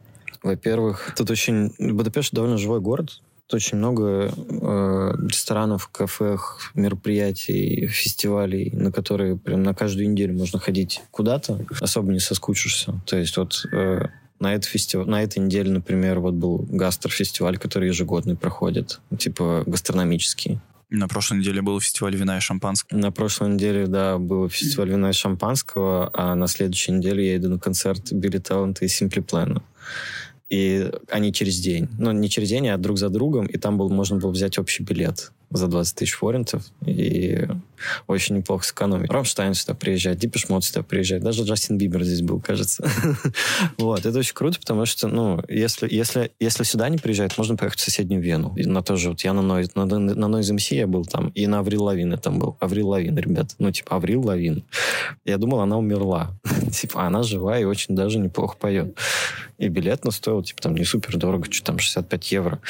[0.42, 1.72] Во-первых, тут очень...
[1.78, 3.22] Будапешт довольно живой город.
[3.46, 10.58] Тут очень много э, ресторанов, кафех, мероприятий, фестивалей, на которые прям на каждую неделю можно
[10.58, 13.00] ходить куда-то, особо не соскучишься.
[13.04, 14.06] То есть вот э,
[14.40, 20.58] на, этот фестиваль, на этой неделе, например, вот был гастрофестиваль, который ежегодный проходит, типа гастрономический.
[20.88, 22.98] На прошлой неделе был фестиваль вина и шампанского.
[22.98, 27.50] На прошлой неделе, да, был фестиваль вина и шампанского, а на следующей неделе я иду
[27.50, 29.62] на концерт Billy Talent а и Simple Plan а
[30.48, 31.88] и они через день.
[31.98, 34.82] Ну, не через день, а друг за другом, и там был, можно было взять общий
[34.82, 37.46] билет за 20 тысяч форинтов, и
[38.06, 39.10] очень неплохо сэкономить.
[39.10, 42.88] Рамштайн сюда приезжает, Depeche Mode сюда приезжает, даже Джастин Бибер здесь был, кажется.
[43.78, 47.78] вот, это очень круто, потому что, ну, если, если, если сюда не приезжает, можно поехать
[47.78, 48.52] в соседнюю Вену.
[48.56, 49.84] И на то же, вот я на Noise, на,
[50.28, 52.56] на я был там, и на Аврил Лавин там был.
[52.60, 53.54] Аврил Лавин, ребят.
[53.58, 54.64] Ну, типа, Аврил Лавин.
[55.24, 56.32] Я думал, она умерла.
[56.72, 58.96] типа, она жива и очень даже неплохо поет.
[59.58, 62.60] И билет ну, стоил, типа, там, не супер дорого, что там, 65 евро.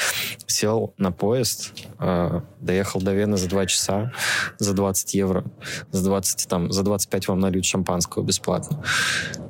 [0.47, 4.11] Сел на поезд, э, доехал до Вены за 2 часа,
[4.57, 5.45] за 20 евро.
[5.91, 8.83] За 20, там, за 25 вам нальют шампанского бесплатно.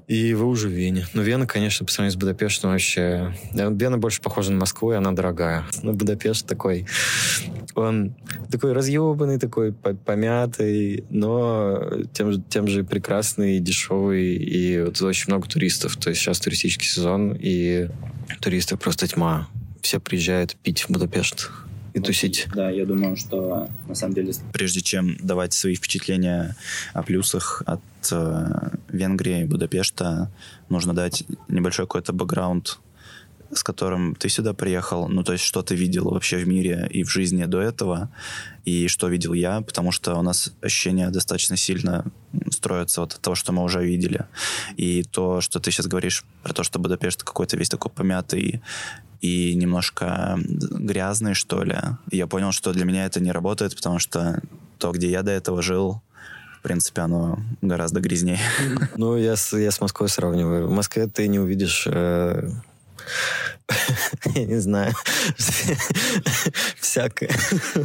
[0.08, 1.08] И вы уже в Вене.
[1.14, 3.34] Ну, Вена, конечно, по сравнению с Будапештом вообще...
[3.54, 5.66] Вена больше похожа на Москву, и она дорогая.
[5.82, 6.86] Но Будапешт такой...
[7.74, 8.16] Он
[8.50, 15.98] такой разъебанный, такой помятый, но тем, тем же прекрасный, дешевый, и вот очень много туристов.
[15.98, 17.90] То есть сейчас туристический сезон, и
[18.40, 19.48] туристов просто тьма.
[19.82, 21.52] Все приезжают пить в Будапешт
[21.96, 22.48] и тусить.
[22.54, 24.34] Да, я думаю, что на самом деле...
[24.52, 26.56] Прежде чем давать свои впечатления
[26.94, 30.30] о плюсах от э, Венгрии и Будапешта,
[30.68, 32.80] нужно дать небольшой какой-то бэкграунд
[33.54, 37.04] с которым ты сюда приехал, ну, то есть что ты видел вообще в мире и
[37.04, 38.10] в жизни до этого,
[38.66, 42.06] и что видел я, потому что у нас ощущения достаточно сильно
[42.50, 44.26] строятся от того, что мы уже видели.
[44.76, 48.62] И то, что ты сейчас говоришь про то, что Будапешт какой-то весь такой помятый
[49.22, 51.78] и немножко грязный, что ли.
[52.12, 54.42] я понял, что для меня это не работает, потому что
[54.78, 56.02] то, где я до этого жил,
[56.60, 58.40] в принципе, оно гораздо грязнее.
[58.98, 60.68] Ну, я с, я с Москвой сравниваю.
[60.68, 62.50] В Москве ты не увидишь э,
[64.36, 64.94] я не знаю,
[66.80, 67.30] всякое.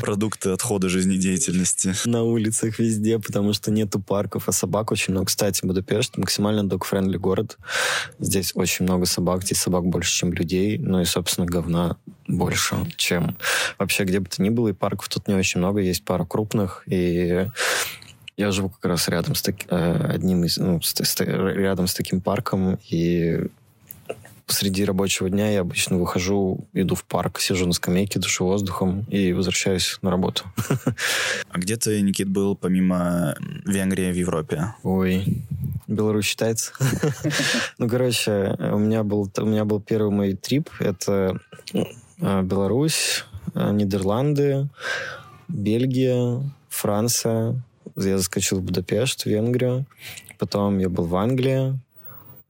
[0.01, 1.95] Продукты отхода жизнедеятельности.
[2.05, 5.27] На улицах везде, потому что нету парков, а собак очень много.
[5.27, 7.59] Кстати, Будапешт максимально док-френдли город.
[8.19, 10.79] Здесь очень много собак, здесь собак больше, чем людей.
[10.79, 13.37] Ну и, собственно, говна больше, чем
[13.79, 14.69] вообще где бы то ни было.
[14.69, 16.83] И парков тут не очень много, есть пара крупных.
[16.87, 17.47] И
[18.37, 21.95] я живу как раз рядом с таки, э, одним из, ну, с, с, рядом с
[21.95, 23.49] таким парком, и
[24.53, 29.33] среди рабочего дня я обычно выхожу, иду в парк, сижу на скамейке, душу воздухом и
[29.33, 30.45] возвращаюсь на работу.
[31.51, 33.35] А где ты, Никит, был помимо
[33.67, 34.75] Венгрии в Европе?
[34.83, 35.45] Ой,
[35.87, 36.73] Беларусь считается.
[37.79, 40.69] Ну, короче, у меня был у меня был первый мой трип.
[40.79, 41.41] Это
[41.73, 44.69] э, Беларусь, э, Нидерланды,
[45.49, 47.63] Бельгия, Франция.
[47.97, 49.87] Я заскочил в Будапешт, Венгрию.
[50.39, 51.79] Потом я был в Англии,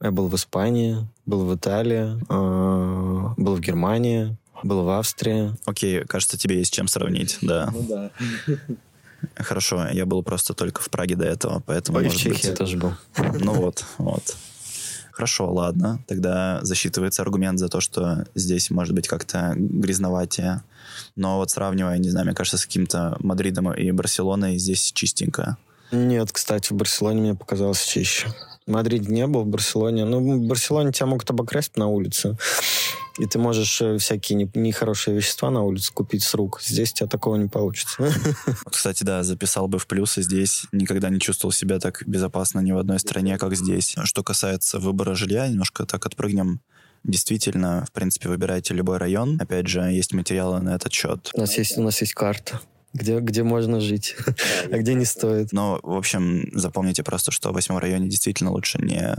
[0.01, 5.55] я был в Испании, был в Италии, э, был в Германии, был в Австрии.
[5.65, 7.69] Окей, кажется, тебе есть чем сравнить, да.
[7.73, 8.11] Ну да.
[9.35, 11.99] Хорошо, я был просто только в Праге до этого, поэтому...
[11.99, 12.43] Ой, в Чехии быть...
[12.43, 12.93] я тоже был.
[13.39, 14.35] Ну вот, вот.
[15.11, 16.03] Хорошо, ладно.
[16.07, 20.63] Тогда засчитывается аргумент за то, что здесь может быть как-то грязноватее.
[21.15, 25.57] Но вот сравнивая, не знаю, мне кажется, с каким-то Мадридом и Барселоной, здесь чистенько.
[25.91, 28.33] Нет, кстати, в Барселоне мне показалось чище.
[28.67, 30.05] В Мадриде не был, в Барселоне.
[30.05, 32.37] Ну, в Барселоне тебя могут обокрасть на улице.
[33.19, 36.61] И ты можешь э, всякие нехорошие вещества на улице купить с рук.
[36.61, 38.11] Здесь у тебя такого не получится.
[38.65, 40.65] Кстати, да, записал бы в плюсы здесь.
[40.71, 43.95] Никогда не чувствовал себя так безопасно ни в одной стране, как здесь.
[44.03, 46.61] Что касается выбора жилья, немножко так отпрыгнем
[47.03, 49.37] Действительно, в принципе, выбирайте любой район.
[49.41, 51.31] Опять же, есть материалы на этот счет.
[51.33, 52.61] У нас есть, у нас есть карта.
[52.93, 54.15] Где, где можно жить,
[54.71, 55.51] а где не стоит.
[55.51, 59.15] Но, в общем, запомните просто, что в восьмом районе действительно лучше не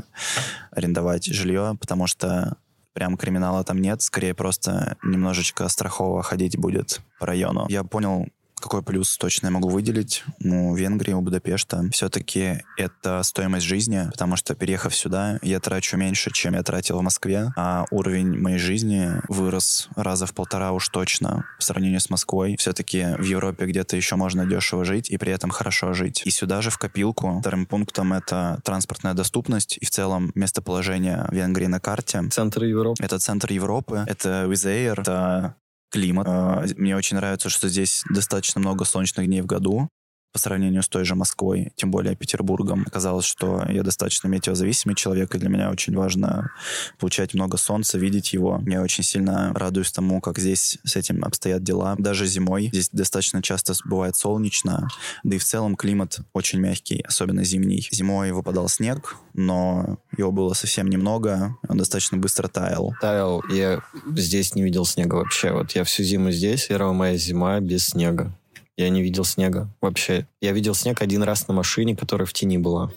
[0.71, 2.57] арендовать жилье, потому что
[2.93, 7.67] прям криминала там нет, скорее просто немножечко страхово ходить будет по району.
[7.69, 8.27] Я понял,
[8.63, 11.85] какой плюс точно я могу выделить у Венгрии, у Будапешта?
[11.93, 17.03] Все-таки это стоимость жизни, потому что, переехав сюда, я трачу меньше, чем я тратил в
[17.03, 22.57] Москве, а уровень моей жизни вырос раза в полтора уж точно в сравнении с Москвой.
[22.59, 26.23] Все-таки в Европе где-то еще можно дешево жить и при этом хорошо жить.
[26.25, 31.67] И сюда же в копилку вторым пунктом это транспортная доступность и в целом местоположение Венгрии
[31.67, 32.23] на карте.
[32.31, 33.03] Центр Европы.
[33.03, 35.57] Это центр Европы, это Wizz Air, это
[35.93, 36.27] климат.
[36.29, 39.89] А, мне очень нравится, что здесь достаточно много солнечных дней в году
[40.33, 42.85] по сравнению с той же Москвой, тем более Петербургом.
[42.87, 46.51] Оказалось, что я достаточно метеозависимый человек, и для меня очень важно
[46.99, 48.63] получать много солнца, видеть его.
[48.67, 51.95] Я очень сильно радуюсь тому, как здесь с этим обстоят дела.
[51.99, 54.89] Даже зимой здесь достаточно часто бывает солнечно,
[55.23, 57.87] да и в целом климат очень мягкий, особенно зимний.
[57.91, 62.95] Зимой выпадал снег, но его было совсем немного, он достаточно быстро таял.
[63.01, 63.81] Таял, я
[64.17, 65.53] здесь не видел снега вообще.
[65.53, 68.37] Вот я всю зиму здесь, первая моя зима без снега.
[68.77, 70.27] Я не видел снега вообще.
[70.41, 72.91] Я видел снег один раз на машине, которая в тени была.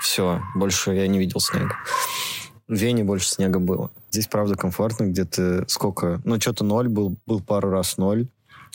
[0.00, 1.74] Все, больше я не видел снега.
[2.68, 3.90] В Вене больше снега было.
[4.10, 6.20] Здесь, правда, комфортно, где-то сколько...
[6.24, 8.26] Ну, что-то ноль был, был пару раз ноль.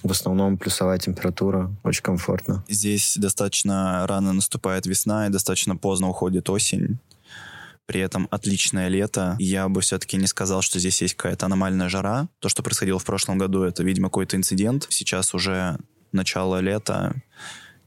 [0.02, 2.64] В основном плюсовая температура, очень комфортно.
[2.70, 7.00] Здесь достаточно рано наступает весна и достаточно поздно уходит осень.
[7.86, 9.36] При этом отличное лето.
[9.40, 12.30] Я бы все-таки не сказал, что здесь есть какая-то аномальная жара.
[12.40, 14.88] То, что происходило в прошлом году, это, видимо, какой-то инцидент.
[14.90, 15.78] Сейчас уже
[16.12, 17.16] начало лета,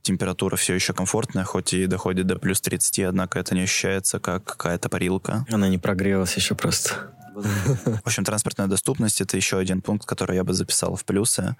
[0.03, 4.45] температура все еще комфортная, хоть и доходит до плюс 30, однако это не ощущается как
[4.45, 5.47] какая-то парилка.
[5.51, 7.11] Она не прогрелась еще просто.
[7.35, 11.57] В общем, транспортная доступность— это еще один пункт, который я бы записал в плюсы,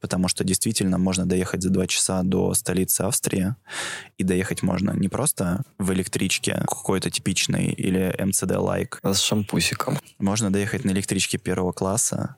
[0.00, 3.54] потому что действительно можно доехать за два часа до столицы Австрии,
[4.18, 9.00] и доехать можно не просто в электричке какой-то типичной или МЦД-лайк.
[9.02, 9.98] А с шампусиком.
[10.18, 12.36] Можно доехать на электричке первого класса,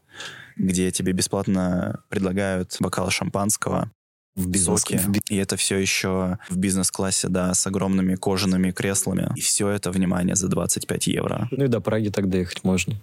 [0.59, 3.91] где тебе бесплатно предлагают бокал шампанского,
[4.39, 4.85] в бизнес
[5.29, 9.33] И это все еще в бизнес-классе, да, с огромными кожаными креслами.
[9.35, 11.49] И все это, внимание, за 25 евро.
[11.51, 12.95] Ну и до Праги так доехать можно.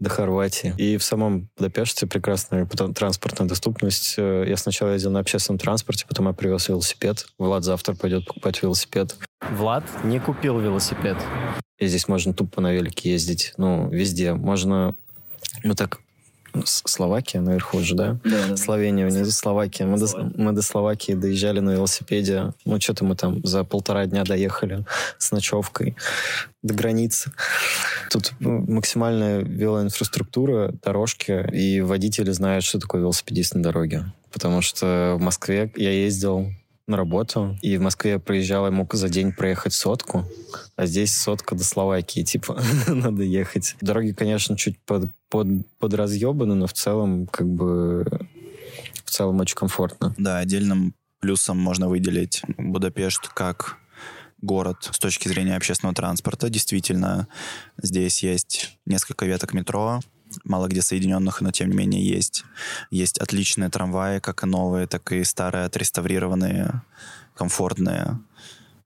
[0.00, 0.74] До Хорватии.
[0.76, 4.14] И в самом Будапеште прекрасная транспортная доступность.
[4.16, 7.26] Э, я сначала ездил на общественном транспорте, потом я привез велосипед.
[7.38, 9.16] Влад завтра пойдет покупать велосипед.
[9.52, 11.16] Влад не купил велосипед.
[11.78, 13.54] И здесь можно тупо на велике ездить.
[13.56, 14.34] Ну, везде.
[14.34, 14.96] Можно
[15.62, 16.00] ну так
[16.64, 18.18] Словакия наверху же, да?
[18.24, 18.56] Да, да.
[18.56, 19.86] Словения внизу, Словакия.
[19.86, 22.52] Мы до, мы до Словакии доезжали на велосипеде.
[22.64, 24.84] Ну, что-то мы там за полтора дня доехали
[25.18, 25.96] с ночевкой
[26.62, 27.32] до границы.
[28.10, 34.12] Тут ну, максимальная велоинфраструктура, дорожки, и водители знают, что такое велосипедист на дороге.
[34.32, 36.52] Потому что в Москве я ездил
[36.90, 40.26] на работу, и в Москве я проезжал, я мог за день проехать сотку,
[40.76, 43.76] а здесь сотка до Словакии, типа, надо ехать.
[43.80, 48.04] Дороги, конечно, чуть под, под, подразъебаны, но в целом, как бы,
[49.04, 50.14] в целом очень комфортно.
[50.18, 53.78] Да, отдельным плюсом можно выделить Будапешт как
[54.42, 56.48] город с точки зрения общественного транспорта.
[56.48, 57.28] Действительно,
[57.80, 60.00] здесь есть несколько веток метро,
[60.44, 62.44] мало где соединенных, но тем не менее есть.
[62.90, 66.82] Есть отличные трамваи, как и новые, так и старые, отреставрированные,
[67.34, 68.18] комфортные.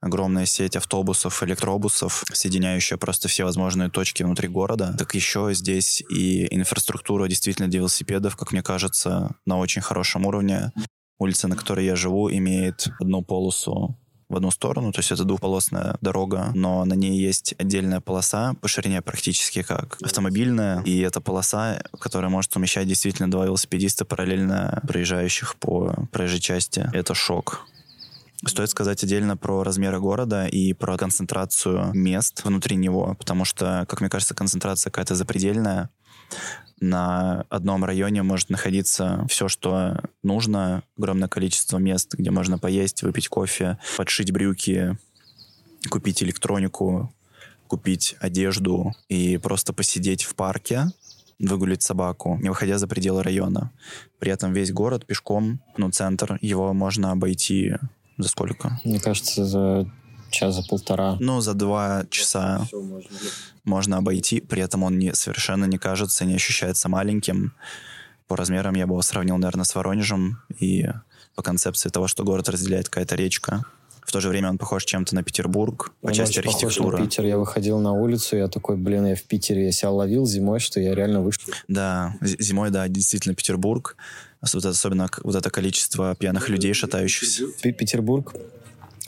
[0.00, 4.94] Огромная сеть автобусов, электробусов, соединяющая просто все возможные точки внутри города.
[4.98, 10.72] Так еще здесь и инфраструктура действительно для велосипедов, как мне кажется, на очень хорошем уровне.
[11.18, 13.96] Улица, на которой я живу, имеет одну полосу
[14.28, 18.68] в одну сторону, то есть это двухполосная дорога, но на ней есть отдельная полоса по
[18.68, 25.56] ширине практически как автомобильная, и эта полоса, которая может умещать действительно два велосипедиста параллельно проезжающих
[25.56, 26.88] по проезжей части.
[26.92, 27.66] Это шок.
[28.46, 34.00] Стоит сказать отдельно про размеры города и про концентрацию мест внутри него, потому что, как
[34.00, 35.88] мне кажется, концентрация какая-то запредельная
[36.84, 43.28] на одном районе может находиться все, что нужно, огромное количество мест, где можно поесть, выпить
[43.28, 44.96] кофе, подшить брюки,
[45.90, 47.12] купить электронику,
[47.66, 50.86] купить одежду и просто посидеть в парке,
[51.38, 53.72] выгулить собаку, не выходя за пределы района.
[54.18, 57.76] При этом весь город пешком, ну, центр, его можно обойти
[58.18, 58.78] за сколько?
[58.84, 59.90] Мне кажется, за
[60.34, 61.16] час, за полтора.
[61.20, 63.08] Ну, за два часа можно.
[63.64, 67.54] можно обойти, при этом он не, совершенно не кажется, не ощущается маленьким.
[68.26, 70.86] По размерам я бы его сравнил, наверное, с Воронежем и
[71.34, 73.64] по концепции того, что город разделяет какая-то речка.
[74.04, 76.90] В то же время он похож чем-то на Петербург по он части архитектуры.
[76.90, 77.24] Похож на Питер.
[77.24, 80.78] Я выходил на улицу, я такой, блин, я в Питере, я себя ловил зимой, что
[80.78, 81.52] я реально вышел.
[81.68, 83.96] Да, зимой, да, действительно Петербург.
[84.40, 87.46] Особенно вот это количество пьяных людей, шатающихся.
[87.62, 88.34] Петербург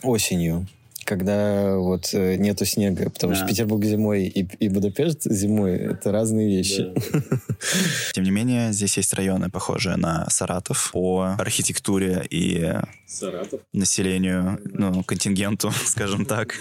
[0.02, 0.66] осенью
[1.06, 3.38] когда вот э, нету снега, потому да.
[3.38, 6.92] что Петербург зимой и, и Будапешт зимой— это разные вещи.
[6.94, 7.20] Да.
[8.12, 12.74] Тем не менее, здесь есть районы, похожие на Саратов по архитектуре и
[13.06, 13.60] Саратов.
[13.72, 16.54] населению, ну, контингенту, скажем так.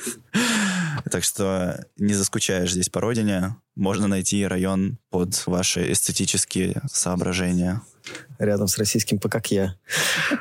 [1.11, 3.55] Так что не заскучаешь здесь по родине.
[3.75, 7.81] Можно найти район под ваши эстетические соображения.
[8.39, 9.76] Рядом с российским ПКК,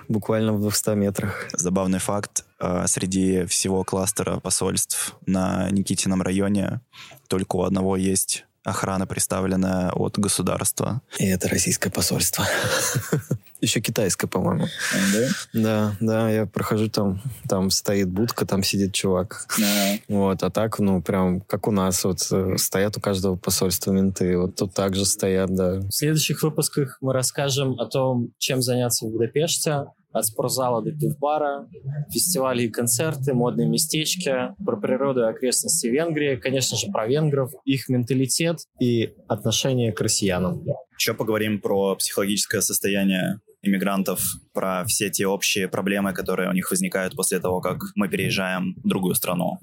[0.09, 1.49] буквально в 200 метрах.
[1.53, 2.45] Забавный факт.
[2.59, 6.81] А, среди всего кластера посольств на Никитином районе
[7.29, 11.03] только у одного есть охрана, представленная от государства.
[11.19, 12.47] И это российское посольство.
[13.65, 14.67] Еще китайское, по-моему.
[15.15, 15.29] Да?
[15.55, 19.47] Да, да, я прохожу там, там стоит будка, там сидит чувак.
[19.59, 19.99] Да.
[20.09, 24.37] Вот, а так, ну, прям как у нас, вот э, стоят у каждого посольства менты,
[24.37, 25.81] вот тут также стоят, да.
[25.81, 31.67] В следующих выпусках мы расскажем о том, чем заняться в Будапеште, от спортзала до пивбара,
[32.12, 37.89] фестивали и концерты, модные местечки, про природу и окрестности Венгрии, конечно же, про венгров, их
[37.89, 40.62] менталитет и отношение к россиянам.
[40.97, 44.21] Еще поговорим про психологическое состояние иммигрантов,
[44.53, 48.89] про все те общие проблемы, которые у них возникают после того, как мы переезжаем в
[48.89, 49.59] другую страну.